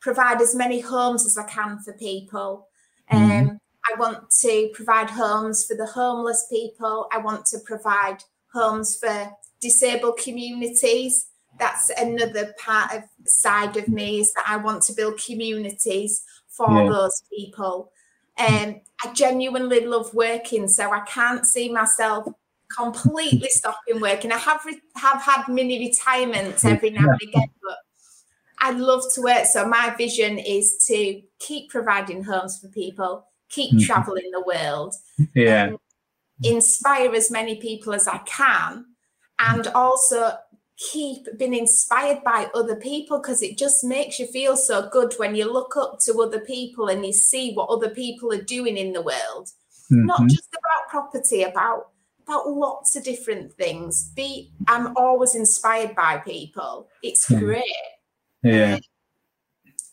[0.00, 2.68] provide as many homes as I can for people.
[3.10, 3.24] Mm-hmm.
[3.24, 3.58] Um, mm.
[3.88, 7.08] I want to provide homes for the homeless people.
[7.12, 8.18] I want to provide
[8.56, 11.26] homes for disabled communities.
[11.58, 16.70] That's another part of side of me is that I want to build communities for
[16.70, 16.88] yeah.
[16.88, 17.92] those people.
[18.38, 22.26] Um, I genuinely love working, so I can't see myself
[22.76, 24.32] completely stopping working.
[24.32, 27.78] I have re- have had mini retirements every now and again, but
[28.58, 29.46] I love to work.
[29.46, 33.86] So my vision is to keep providing homes for people, keep mm-hmm.
[33.86, 34.94] traveling the world,
[35.34, 35.70] yeah,
[36.42, 38.86] inspire as many people as I can,
[39.38, 40.32] and also
[40.92, 45.34] keep being inspired by other people because it just makes you feel so good when
[45.34, 48.92] you look up to other people and you see what other people are doing in
[48.92, 49.50] the world.
[49.90, 50.06] Mm-hmm.
[50.06, 51.90] Not just about property, about
[52.26, 54.10] about lots of different things.
[54.16, 56.88] Be I'm always inspired by people.
[57.02, 57.62] It's great.
[58.42, 58.78] Yeah.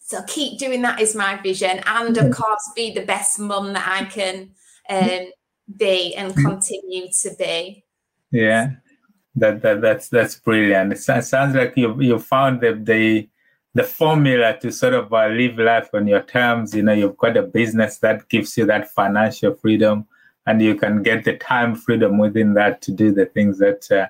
[0.01, 3.87] So keep doing that is my vision, and of course, be the best mum that
[3.87, 4.51] I can
[4.89, 5.31] um,
[5.77, 7.83] be and continue to be.
[8.31, 8.71] Yeah,
[9.35, 10.93] that, that that's that's brilliant.
[10.93, 13.29] It sounds like you you found the the
[13.73, 16.75] the formula to sort of uh, live life on your terms.
[16.75, 20.05] You know, you've got a business that gives you that financial freedom,
[20.45, 24.07] and you can get the time freedom within that to do the things that uh,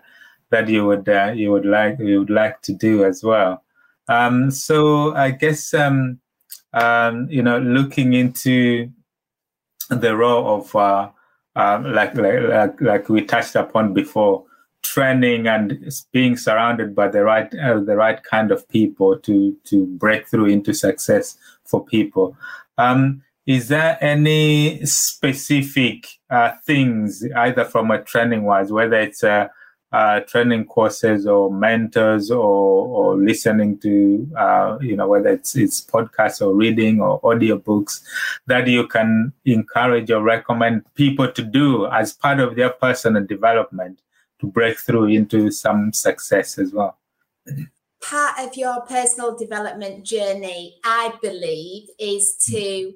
[0.50, 3.64] that you would uh, you would like you would like to do as well.
[4.08, 6.20] Um, so I guess um,
[6.74, 8.92] um, you know, looking into
[9.90, 11.10] the role of uh,
[11.56, 14.44] um, like, like like we touched upon before,
[14.84, 19.86] training and being surrounded by the right uh, the right kind of people to to
[19.86, 22.36] break through into success for people.
[22.78, 29.52] Um, is there any specific uh, things either from a training wise, whether it's a
[29.94, 35.86] uh, training courses or mentors or, or listening to uh, you know whether it's it's
[35.86, 38.02] podcasts or reading or audiobooks
[38.48, 44.02] that you can encourage or recommend people to do as part of their personal development
[44.40, 46.98] to break through into some success as well.
[48.02, 52.94] Part of your personal development journey i believe is to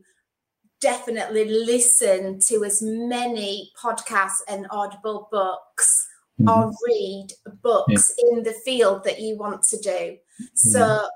[0.81, 6.06] definitely listen to as many podcasts and audible books
[6.39, 6.49] mm-hmm.
[6.49, 7.27] or read
[7.61, 8.29] books yeah.
[8.29, 10.45] in the field that you want to do mm-hmm.
[10.55, 11.07] so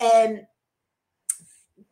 [0.00, 0.40] um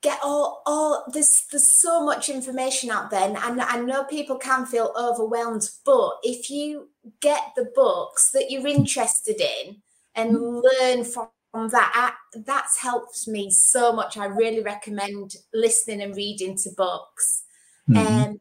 [0.03, 4.66] get all all there's there's so much information out there and I know people can
[4.66, 6.88] feel overwhelmed but if you
[7.21, 9.77] get the books that you're interested in
[10.14, 16.16] and learn from that I, that's helped me so much i really recommend listening and
[16.16, 17.42] reading to books
[17.88, 18.31] mm-hmm.
[18.31, 18.40] um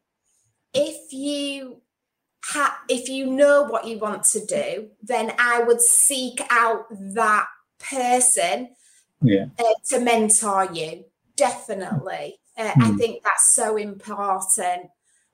[0.72, 1.82] if you
[2.44, 7.46] ha- if you know what you want to do then i would seek out that
[7.78, 8.68] person
[9.22, 9.46] yeah.
[9.58, 11.04] uh, to mentor you
[11.36, 12.38] definitely.
[12.56, 12.82] Uh, mm.
[12.82, 12.96] I hmm.
[12.96, 14.90] think that's so important.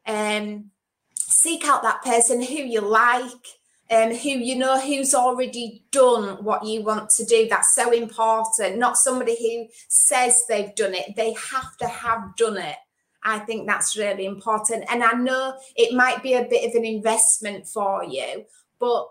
[0.06, 0.70] Um,
[1.14, 3.46] seek out that person who you like,
[3.90, 7.46] um, who you know who's already done what you want to do.
[7.48, 8.78] That's so important.
[8.78, 12.76] Not somebody who says they've done it, they have to have done it.
[13.24, 14.84] I think that's really important.
[14.88, 18.44] And I know it might be a bit of an investment for you,
[18.78, 19.08] but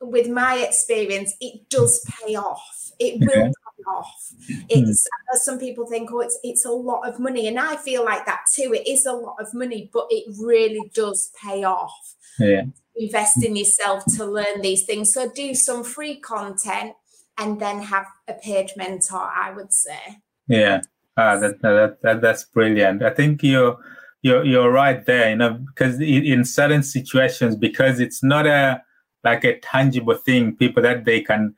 [0.00, 2.92] with my experience, it does pay off.
[2.98, 4.32] It will pay off.
[4.46, 4.60] Hmm.
[4.68, 5.36] It's mm.
[5.38, 8.40] some people think, oh, it's it's a lot of money, and I feel like that
[8.54, 8.74] too.
[8.74, 12.14] It is a lot of money, but it really does pay off.
[12.38, 12.64] Yeah.
[12.96, 15.12] Invest in yourself to learn these things.
[15.12, 16.94] So do some free content
[17.36, 19.18] and then have a paid mentor.
[19.18, 20.20] I would say.
[20.46, 20.82] Yeah,
[21.16, 23.02] ah, that, that, that that's brilliant.
[23.02, 23.78] I think you're
[24.22, 25.30] you're you're right there.
[25.30, 28.82] You know, because in certain situations, because it's not a
[29.24, 31.54] like a tangible thing, people that they can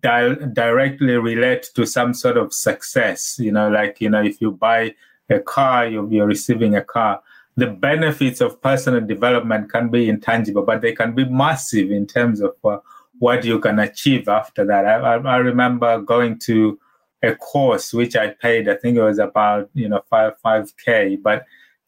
[0.00, 3.36] di- directly relate to some sort of success.
[3.38, 4.94] You know, like, you know, if you buy
[5.28, 7.22] a car, you'll be receiving a car.
[7.56, 12.40] The benefits of personal development can be intangible, but they can be massive in terms
[12.40, 12.78] of uh,
[13.18, 14.86] what you can achieve after that.
[14.86, 16.78] I, I, I remember going to
[17.22, 21.44] a course which I paid, I think it was about, you know, five, 5K, but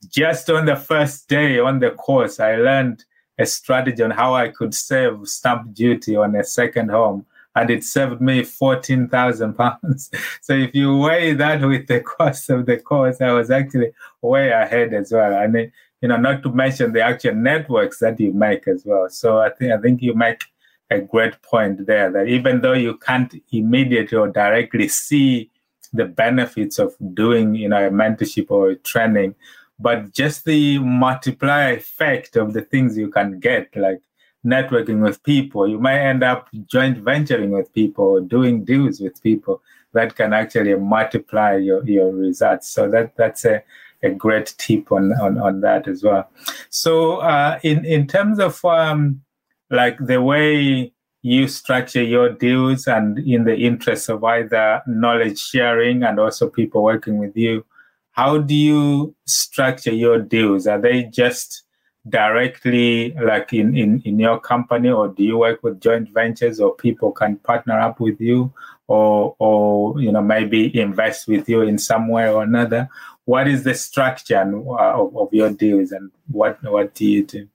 [0.09, 3.05] just on the first day on the course, I learned
[3.39, 7.85] a strategy on how I could save stamp duty on a second home and it
[7.85, 10.11] saved me 14,000 pounds.
[10.41, 14.51] So if you weigh that with the cost of the course, I was actually way
[14.51, 15.33] ahead as well.
[15.35, 19.09] And, it, you know, not to mention the actual networks that you make as well.
[19.09, 20.43] So I think, I think you make
[20.93, 25.51] a great point there that even though you can't immediately or directly see
[25.93, 29.35] the benefits of doing, you know, a mentorship or a training,
[29.79, 34.01] but just the multiplier effect of the things you can get, like
[34.45, 35.69] networking with people.
[35.69, 40.75] You might end up joint venturing with people, doing deals with people that can actually
[40.75, 42.71] multiply your, your results.
[42.71, 43.63] So that that's a,
[44.03, 46.31] a great tip on, on, on that as well.
[46.71, 49.23] So uh, in, in terms of um,
[49.73, 56.03] like the way you structure your deals and in the interest of either knowledge sharing
[56.03, 57.65] and also people working with you,
[58.13, 60.67] how do you structure your deals?
[60.67, 61.65] Are they just
[62.09, 66.75] directly like in, in, in your company or do you work with joint ventures or
[66.75, 68.53] people can partner up with you
[68.89, 72.89] or or you know maybe invest with you in some way or another
[73.25, 77.49] what is the structure uh, of, of your deals and what what do you do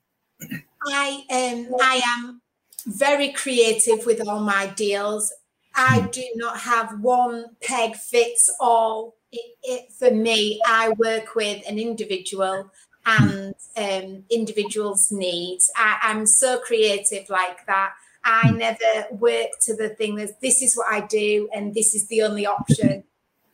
[0.94, 2.42] i um i am
[2.86, 5.34] very creative with all my deals
[5.76, 6.08] i hmm.
[6.08, 11.78] do not have one peg fits all it, it, for me i work with an
[11.78, 12.72] individual
[13.08, 15.72] and um, individuals' needs.
[15.76, 17.94] I, I'm so creative like that.
[18.24, 18.58] I hmm.
[18.58, 22.22] never work to the thing that this is what I do and this is the
[22.24, 23.06] only option.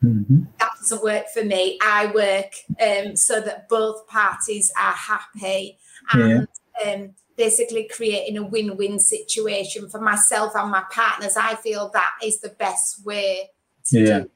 [0.04, 0.44] Mm-hmm.
[0.60, 1.78] That doesn't work for me.
[1.82, 5.78] I work um, so that both parties are happy
[6.12, 6.48] and
[6.84, 6.94] yeah.
[6.94, 11.36] um, basically creating a win win situation for myself and my partners.
[11.38, 13.50] I feel that is the best way
[13.86, 14.20] to yeah.
[14.20, 14.30] do.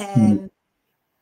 [0.00, 0.50] Um, mm.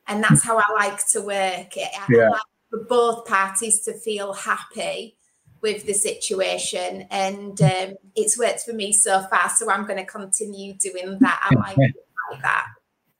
[0.09, 1.73] And that's how I like to work.
[1.77, 2.31] I, yeah.
[2.31, 5.17] Like for both parties to feel happy
[5.61, 7.07] with the situation.
[7.11, 9.49] And um, it's worked for me so far.
[9.51, 11.41] So I'm going to continue doing that.
[11.51, 12.67] I like, like that.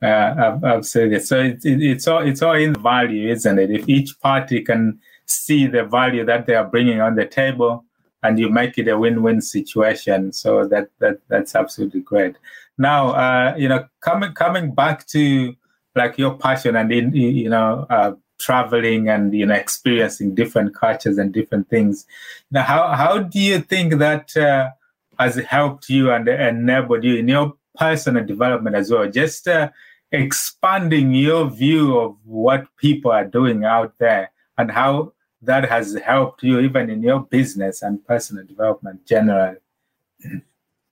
[0.03, 1.21] Uh, absolutely.
[1.21, 3.71] So it, it, it's all it's all in value, isn't it?
[3.71, 5.01] If each party can
[5.33, 7.85] see the value that they are bringing on the table,
[8.23, 12.37] and you make it a win-win situation, so that that that's absolutely great.
[12.79, 15.55] Now, uh, you know, coming coming back to
[15.95, 21.19] like your passion and in you know uh, traveling and you know experiencing different cultures
[21.19, 22.07] and different things.
[22.51, 24.71] Now, how how do you think that uh,
[25.19, 29.09] has helped you and enabled you in your personal development as well?
[29.09, 29.71] Just uh,
[30.13, 35.13] expanding your view of what people are doing out there and how
[35.43, 39.57] that has helped you even in your business and personal development generally?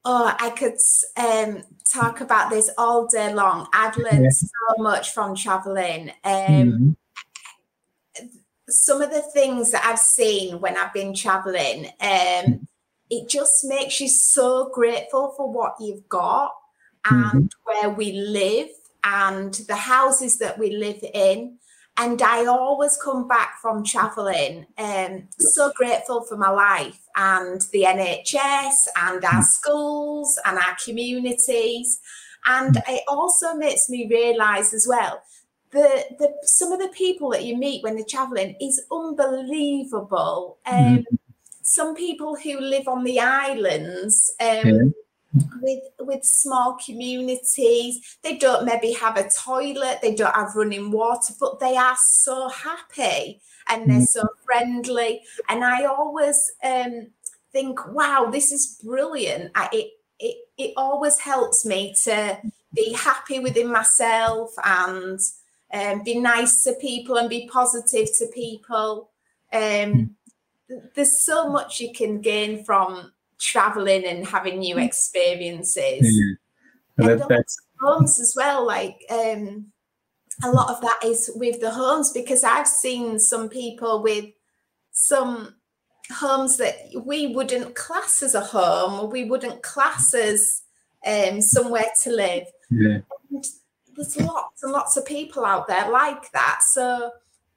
[0.05, 0.77] Oh, I could
[1.17, 3.69] um, talk about this all day long.
[3.73, 4.31] I've learned yeah.
[4.31, 6.11] so much from traveling.
[6.25, 6.97] Um,
[8.15, 8.27] mm-hmm.
[8.69, 12.67] Some of the things that I've seen when I've been traveling, um,
[13.11, 16.53] it just makes you so grateful for what you've got
[17.05, 17.47] and mm-hmm.
[17.65, 18.69] where we live
[19.05, 21.59] and the houses that we live in.
[22.01, 27.83] And I always come back from traveling um, so grateful for my life and the
[27.83, 29.45] NHS and our mm.
[29.45, 32.01] schools and our communities.
[32.47, 32.83] And mm.
[32.89, 35.23] it also makes me realize as well
[35.73, 40.57] the, the some of the people that you meet when they're traveling is unbelievable.
[40.65, 41.05] Um, mm
[41.63, 44.35] Some people who live on the islands.
[44.41, 44.83] Um, yeah
[45.61, 48.19] with with small communities.
[48.23, 52.49] They don't maybe have a toilet they don't have running water but they are so
[52.49, 55.23] happy and they're so friendly.
[55.49, 57.09] And i always um,
[57.53, 59.53] think wow this is brilliant.
[59.55, 62.39] I, it, it it always helps me to
[62.75, 65.19] be happy within myself and
[65.73, 69.11] um, be nice to people and be positive to people.
[69.53, 70.17] Um,
[70.95, 74.85] there's so much you can gain from traveling and having new mm.
[74.85, 76.03] experiences.
[76.03, 76.35] Yeah.
[76.97, 78.67] That, that's homes as well.
[78.67, 79.73] Like um,
[80.45, 84.27] a lot of that is with the homes because I've seen some people with
[84.93, 85.55] some
[86.13, 90.63] homes that we wouldn't class as a home or we wouldn't class as
[91.07, 92.45] um, somewhere to live.
[92.71, 92.99] Yeah.
[93.31, 93.45] And
[93.97, 96.61] there's lots and lots of people out there like that.
[96.63, 97.11] So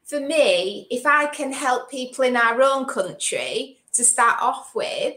[0.06, 5.16] for me, if I can help people in our own country to start off with,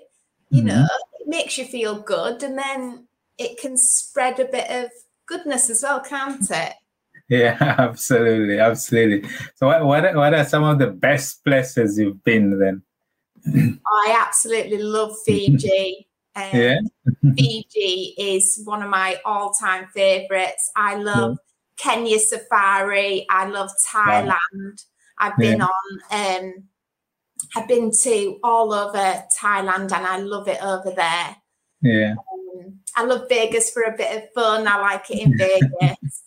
[0.50, 0.68] you mm-hmm.
[0.68, 0.88] know,
[1.20, 3.06] it makes you feel good and then
[3.38, 4.90] it can spread a bit of
[5.26, 6.74] goodness as well, can't it?
[7.28, 9.28] Yeah, absolutely, absolutely.
[9.56, 12.82] So, what what are, what are some of the best places you've been then?
[13.86, 16.06] I absolutely love Fiji.
[16.34, 16.78] Um, yeah.
[17.36, 20.70] Fiji is one of my all-time favorites.
[20.76, 21.92] I love yeah.
[21.94, 23.26] Kenya Safari.
[23.30, 24.84] I love Thailand.
[25.18, 25.66] I've been yeah.
[25.66, 26.64] on um,
[27.54, 31.36] I've been to all over Thailand and I love it over there.
[31.82, 32.14] Yeah.
[32.14, 34.66] Um, I love Vegas for a bit of fun.
[34.66, 36.22] I like it in Vegas.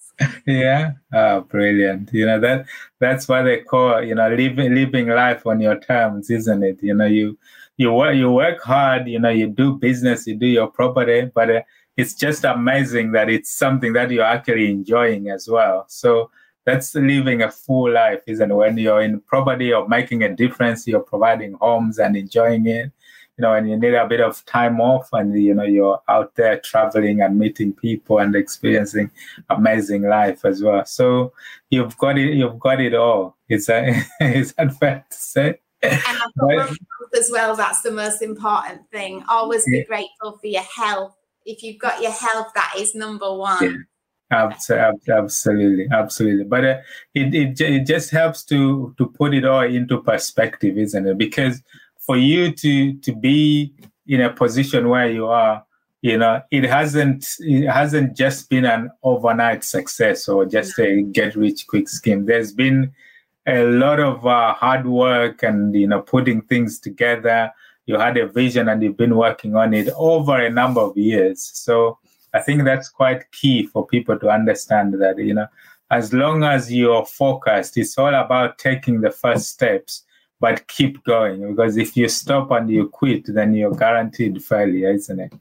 [0.45, 0.91] yeah.
[1.13, 2.11] Oh, brilliant.
[2.13, 2.65] You know that
[2.99, 6.83] that's what they call you know living living life on your terms, isn't it?
[6.83, 7.37] You know you
[7.77, 9.07] you work you work hard.
[9.07, 11.61] You know you do business, you do your property, but uh,
[11.97, 15.85] it's just amazing that it's something that you're actually enjoying as well.
[15.89, 16.31] So
[16.69, 18.53] that's living a full life, isn't it?
[18.53, 22.91] When you're in property or making a difference, you're providing homes and enjoying it.
[23.37, 26.35] You know, and you need a bit of time off, and you know you're out
[26.35, 29.09] there traveling and meeting people and experiencing
[29.49, 30.85] amazing life as well.
[30.85, 31.31] So
[31.69, 32.33] you've got it.
[32.33, 33.37] You've got it all.
[33.47, 35.59] Is that is that fair to say?
[35.81, 36.21] And
[37.17, 37.55] as well.
[37.55, 39.23] That's the most important thing.
[39.29, 39.83] Always be yeah.
[39.85, 41.15] grateful for your health.
[41.45, 43.63] If you've got your health, that is number one.
[43.63, 43.77] Yeah
[44.31, 46.43] Absolutely, absolutely.
[46.43, 46.77] But uh,
[47.15, 51.17] it, it it just helps to to put it all into perspective, isn't it?
[51.17, 51.63] Because
[51.97, 53.73] for you to to be
[54.07, 55.63] in a position where you are,
[56.01, 61.35] you know, it hasn't it hasn't just been an overnight success or just a get
[61.35, 62.25] rich quick scheme.
[62.25, 62.91] There's been
[63.47, 67.51] a lot of uh, hard work and you know putting things together.
[67.87, 71.41] You had a vision and you've been working on it over a number of years.
[71.53, 71.97] So
[72.33, 75.47] I think that's quite key for people to understand that, you know,
[75.91, 80.03] as long as you're focused, it's all about taking the first steps,
[80.39, 81.49] but keep going.
[81.49, 85.33] Because if you stop and you quit, then you're guaranteed failure, isn't it?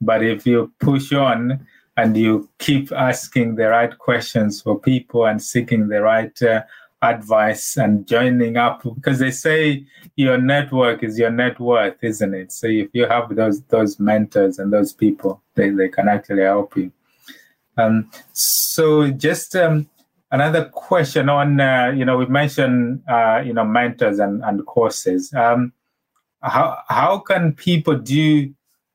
[0.00, 1.66] But if you push on
[1.96, 6.62] and you keep asking the right questions for people and seeking the right uh,
[7.02, 9.84] advice and joining up because they say
[10.16, 12.50] your network is your net worth isn't it?
[12.50, 16.76] So if you have those those mentors and those people they, they can actually help
[16.76, 16.90] you.
[17.76, 19.88] Um, so just um,
[20.32, 25.32] another question on uh, you know we mentioned uh, you know mentors and, and courses.
[25.32, 25.72] Um,
[26.42, 28.52] how how can people do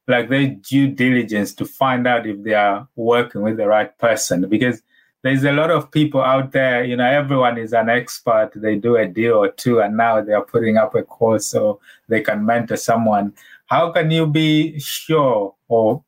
[0.08, 4.48] like their due diligence to find out if they are working with the right person?
[4.50, 4.82] Because
[5.24, 8.52] there's a lot of people out there, you know, everyone is an expert.
[8.56, 11.80] They do a deal or two, and now they are putting up a course so
[12.10, 13.34] they can mentor someone.
[13.68, 16.04] How can you be sure or,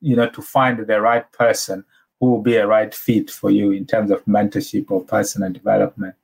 [0.00, 1.84] you know, to find the right person
[2.20, 6.14] who will be a right fit for you in terms of mentorship or personal development?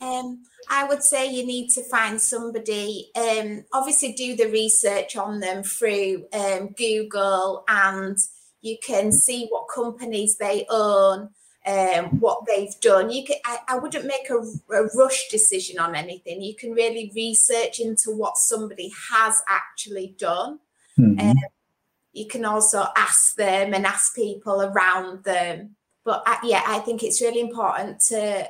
[0.00, 5.38] Um, I would say you need to find somebody, um, obviously, do the research on
[5.38, 8.18] them through um, Google and
[8.60, 11.28] you can see what companies they own
[11.66, 13.10] um, what they've done.
[13.10, 16.42] You can, I, I wouldn't make a, a, rush decision on anything.
[16.42, 20.58] You can really research into what somebody has actually done.
[20.98, 21.30] Mm-hmm.
[21.30, 21.36] Um,
[22.12, 25.76] you can also ask them and ask people around them.
[26.04, 28.46] But uh, yeah, I think it's really important to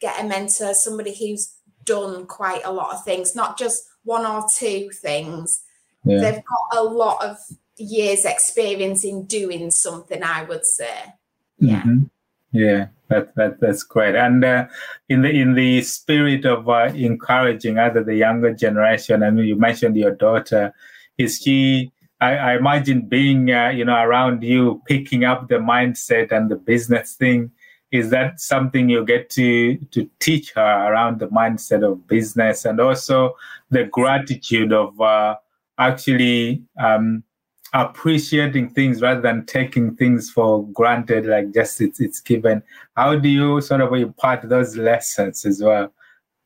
[0.00, 4.44] get a mentor, somebody who's done quite a lot of things, not just one or
[4.56, 5.62] two things.
[6.04, 6.20] Yeah.
[6.20, 7.36] They've got a lot of
[7.76, 11.14] years' experience in doing something, I would say.
[11.58, 11.82] Yeah.
[11.82, 12.04] Mm-hmm.
[12.52, 14.14] Yeah, that, that that's great.
[14.14, 14.66] And uh,
[15.08, 19.96] in the in the spirit of uh, encouraging other the younger generation, and you mentioned
[19.96, 20.72] your daughter,
[21.18, 21.92] is she?
[22.20, 26.56] I, I imagine being uh, you know around you, picking up the mindset and the
[26.56, 27.50] business thing.
[27.90, 32.80] Is that something you get to to teach her around the mindset of business and
[32.80, 33.34] also
[33.70, 35.36] the gratitude of uh,
[35.78, 37.24] actually um,
[37.72, 42.62] appreciating things rather than taking things for granted, like just it's it's given.
[42.96, 45.92] How do you sort of impart those lessons as well?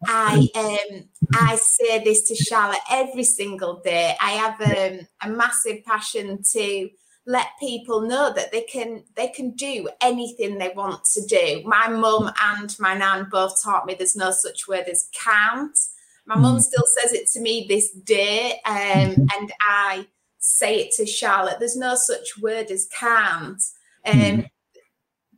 [0.05, 1.05] I um
[1.35, 4.17] I say this to Charlotte every single day.
[4.21, 6.91] I have um, a massive passion to
[7.25, 11.63] let people know that they can they can do anything they want to do.
[11.65, 15.79] My mum and my nan both taught me there's no such word as can't.
[16.27, 16.63] My mum mm.
[16.63, 19.27] still says it to me this day, um, mm-hmm.
[19.37, 20.07] and I
[20.43, 21.57] say it to Charlotte.
[21.59, 23.63] There's no such word as can't.
[24.05, 24.51] Um, mm.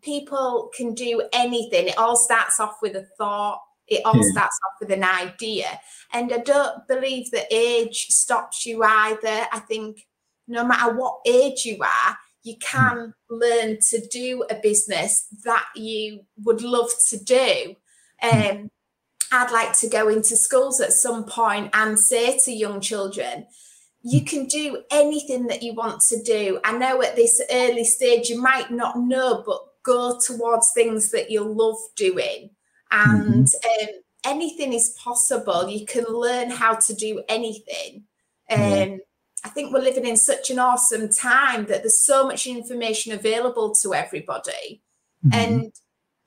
[0.03, 1.89] People can do anything.
[1.89, 3.61] It all starts off with a thought.
[3.87, 4.33] It all yeah.
[4.33, 5.79] starts off with an idea.
[6.13, 9.47] And I don't believe that age stops you either.
[9.53, 10.07] I think
[10.49, 13.13] no matter what age you are, you can mm.
[13.29, 17.77] learn to do a business that you would love to do.
[18.23, 18.51] Mm.
[18.51, 18.71] Um,
[19.33, 23.47] I'd like to go into schools at some point and say to young children,
[24.05, 26.61] you can do anything that you want to do.
[26.63, 31.31] I know at this early stage you might not know, but go towards things that
[31.31, 32.51] you love doing.
[32.91, 33.85] And mm-hmm.
[33.89, 33.95] um,
[34.27, 35.69] anything is possible.
[35.69, 38.05] You can learn how to do anything.
[38.51, 38.97] Um, mm-hmm.
[39.43, 43.75] I think we're living in such an awesome time that there's so much information available
[43.83, 44.83] to everybody.
[45.27, 45.73] Mm-hmm.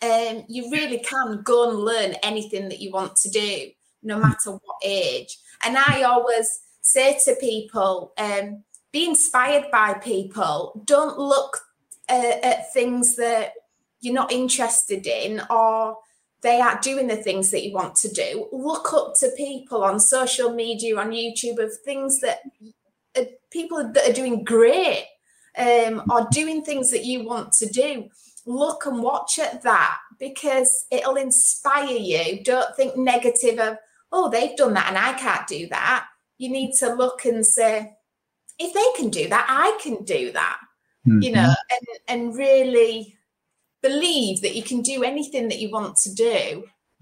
[0.01, 3.69] And um, you really can go and learn anything that you want to do,
[4.01, 5.37] no matter what age.
[5.63, 8.63] And I always say to people, um,
[8.93, 10.81] be inspired by people.
[10.85, 11.57] Don't look
[12.09, 13.53] uh, at things that
[13.99, 15.97] you're not interested in or
[16.41, 18.47] they aren't doing the things that you want to do.
[18.53, 22.39] Look up to people on social media, on YouTube, of things that
[23.17, 25.07] uh, people that are doing great
[25.57, 28.07] um, or doing things that you want to do.
[28.45, 32.43] Look and watch at that because it'll inspire you.
[32.45, 33.77] Don't think negative of,
[34.13, 36.07] oh, they've done that and I can't do that
[36.37, 37.93] you need to look and say,
[38.59, 40.57] if they can do that, I can do that.
[41.07, 41.21] Mm-hmm.
[41.21, 43.17] You know, and and really
[43.81, 46.23] believe that you can do anything that you want to do.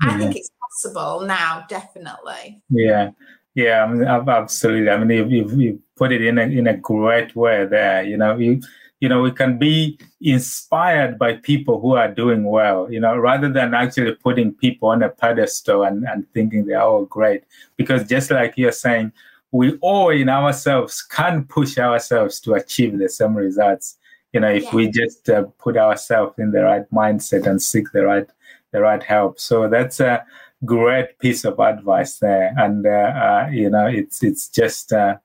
[0.04, 0.12] Yeah.
[0.12, 2.62] I think it's possible now, definitely.
[2.70, 3.12] Yeah,
[3.56, 4.90] yeah, I mean, absolutely.
[4.90, 8.04] I mean, you you put it in a in a great way there.
[8.04, 8.62] You know, you
[9.00, 13.52] you know we can be inspired by people who are doing well you know rather
[13.52, 17.44] than actually putting people on a pedestal and, and thinking they're all great.
[17.78, 19.12] Because just like you're saying
[19.52, 23.98] we all in ourselves can push ourselves to achieve the same results.
[24.34, 24.76] You know if yeah.
[24.76, 28.30] we just uh, put ourselves in the right mindset and seek the right
[28.72, 29.40] the right help.
[29.40, 30.26] So that's a
[30.66, 32.54] great piece of advice there.
[32.58, 35.18] And uh, uh, you know it's it's just uh,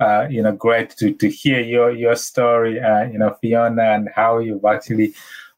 [0.00, 4.08] uh, you know, great to, to hear your your story, uh, you know, Fiona, and
[4.14, 5.14] how you've actually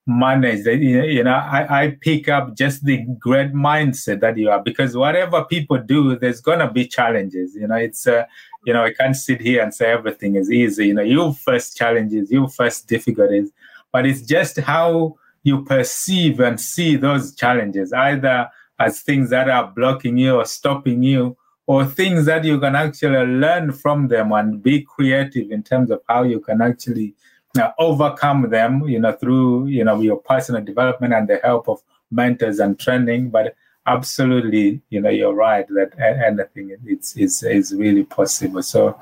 [0.07, 0.81] managed it.
[0.81, 5.45] You know, I, I pick up just the great mindset that you are because whatever
[5.45, 7.55] people do, there's gonna be challenges.
[7.55, 8.25] You know, it's uh,
[8.65, 10.89] you know, I can't sit here and say everything is easy.
[10.89, 13.51] You know, you first challenges, you first difficulties,
[13.93, 18.49] but it's just how you perceive and see those challenges, either
[18.79, 21.37] as things that are blocking you or stopping you,
[21.73, 26.03] or things that you can actually learn from them and be creative in terms of
[26.07, 27.15] how you can actually
[27.57, 31.81] know, overcome them, you know, through, you know, your personal development and the help of
[32.11, 33.31] mentors and training.
[33.31, 33.57] But
[33.87, 38.63] absolutely, you know, you're right that anything it's is is really possible.
[38.63, 38.99] So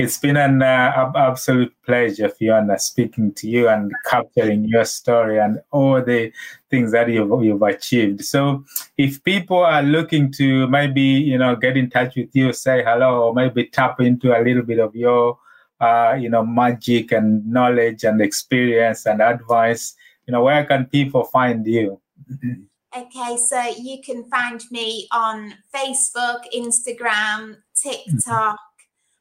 [0.00, 5.60] it's been an uh, absolute pleasure, Fiona, speaking to you and capturing your story and
[5.70, 6.32] all the
[6.70, 8.24] things that you've you've achieved.
[8.24, 8.64] So
[8.96, 13.24] if people are looking to maybe you know get in touch with you, say hello,
[13.24, 15.38] or maybe tap into a little bit of your
[15.80, 19.94] uh, you know magic and knowledge and experience and advice,
[20.26, 22.00] you know, where can people find you?
[22.96, 28.58] Okay, so you can find me on Facebook, Instagram, TikTok.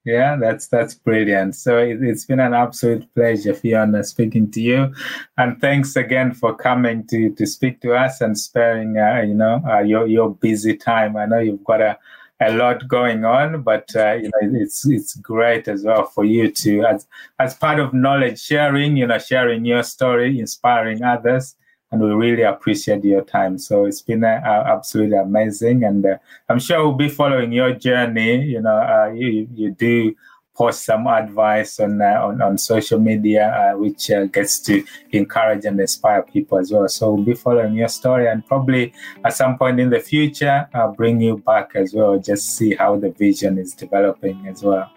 [0.07, 1.57] Yeah, that's that's brilliant.
[1.57, 4.95] So it, has been an absolute pleasure, Fiona, speaking to you,
[5.37, 9.61] and thanks again for coming to to speak to us and sparing, uh, you know,
[9.69, 11.17] uh, your your busy time.
[11.17, 11.99] I know you've got a
[12.41, 16.51] a lot going on, but uh, you know it's it's great as well for you
[16.51, 17.07] to as
[17.39, 21.57] as part of knowledge sharing, you know, sharing your story, inspiring others,
[21.91, 23.59] and we really appreciate your time.
[23.59, 26.19] So it's been uh, absolutely amazing, and uh,
[26.49, 28.45] I'm sure we'll be following your journey.
[28.45, 30.15] You know, uh, you you do
[30.57, 35.65] post some advice on uh, on, on social media, uh, which uh, gets to encourage
[35.65, 36.89] and inspire people as well.
[36.89, 38.93] So we'll be following your story, and probably
[39.25, 42.97] at some point in the future, I'll bring you back as well, just see how
[42.97, 44.91] the vision is developing as well.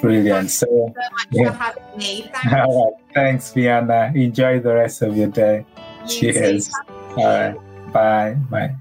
[0.00, 0.50] Brilliant.
[0.50, 0.94] So, so
[1.30, 1.72] yeah.
[1.98, 4.12] Thank Thanks, Fiona.
[4.14, 5.66] Enjoy the rest of your day.
[6.08, 6.72] You Cheers.
[7.16, 7.92] All right.
[7.92, 8.36] Bye.
[8.50, 8.79] Bye.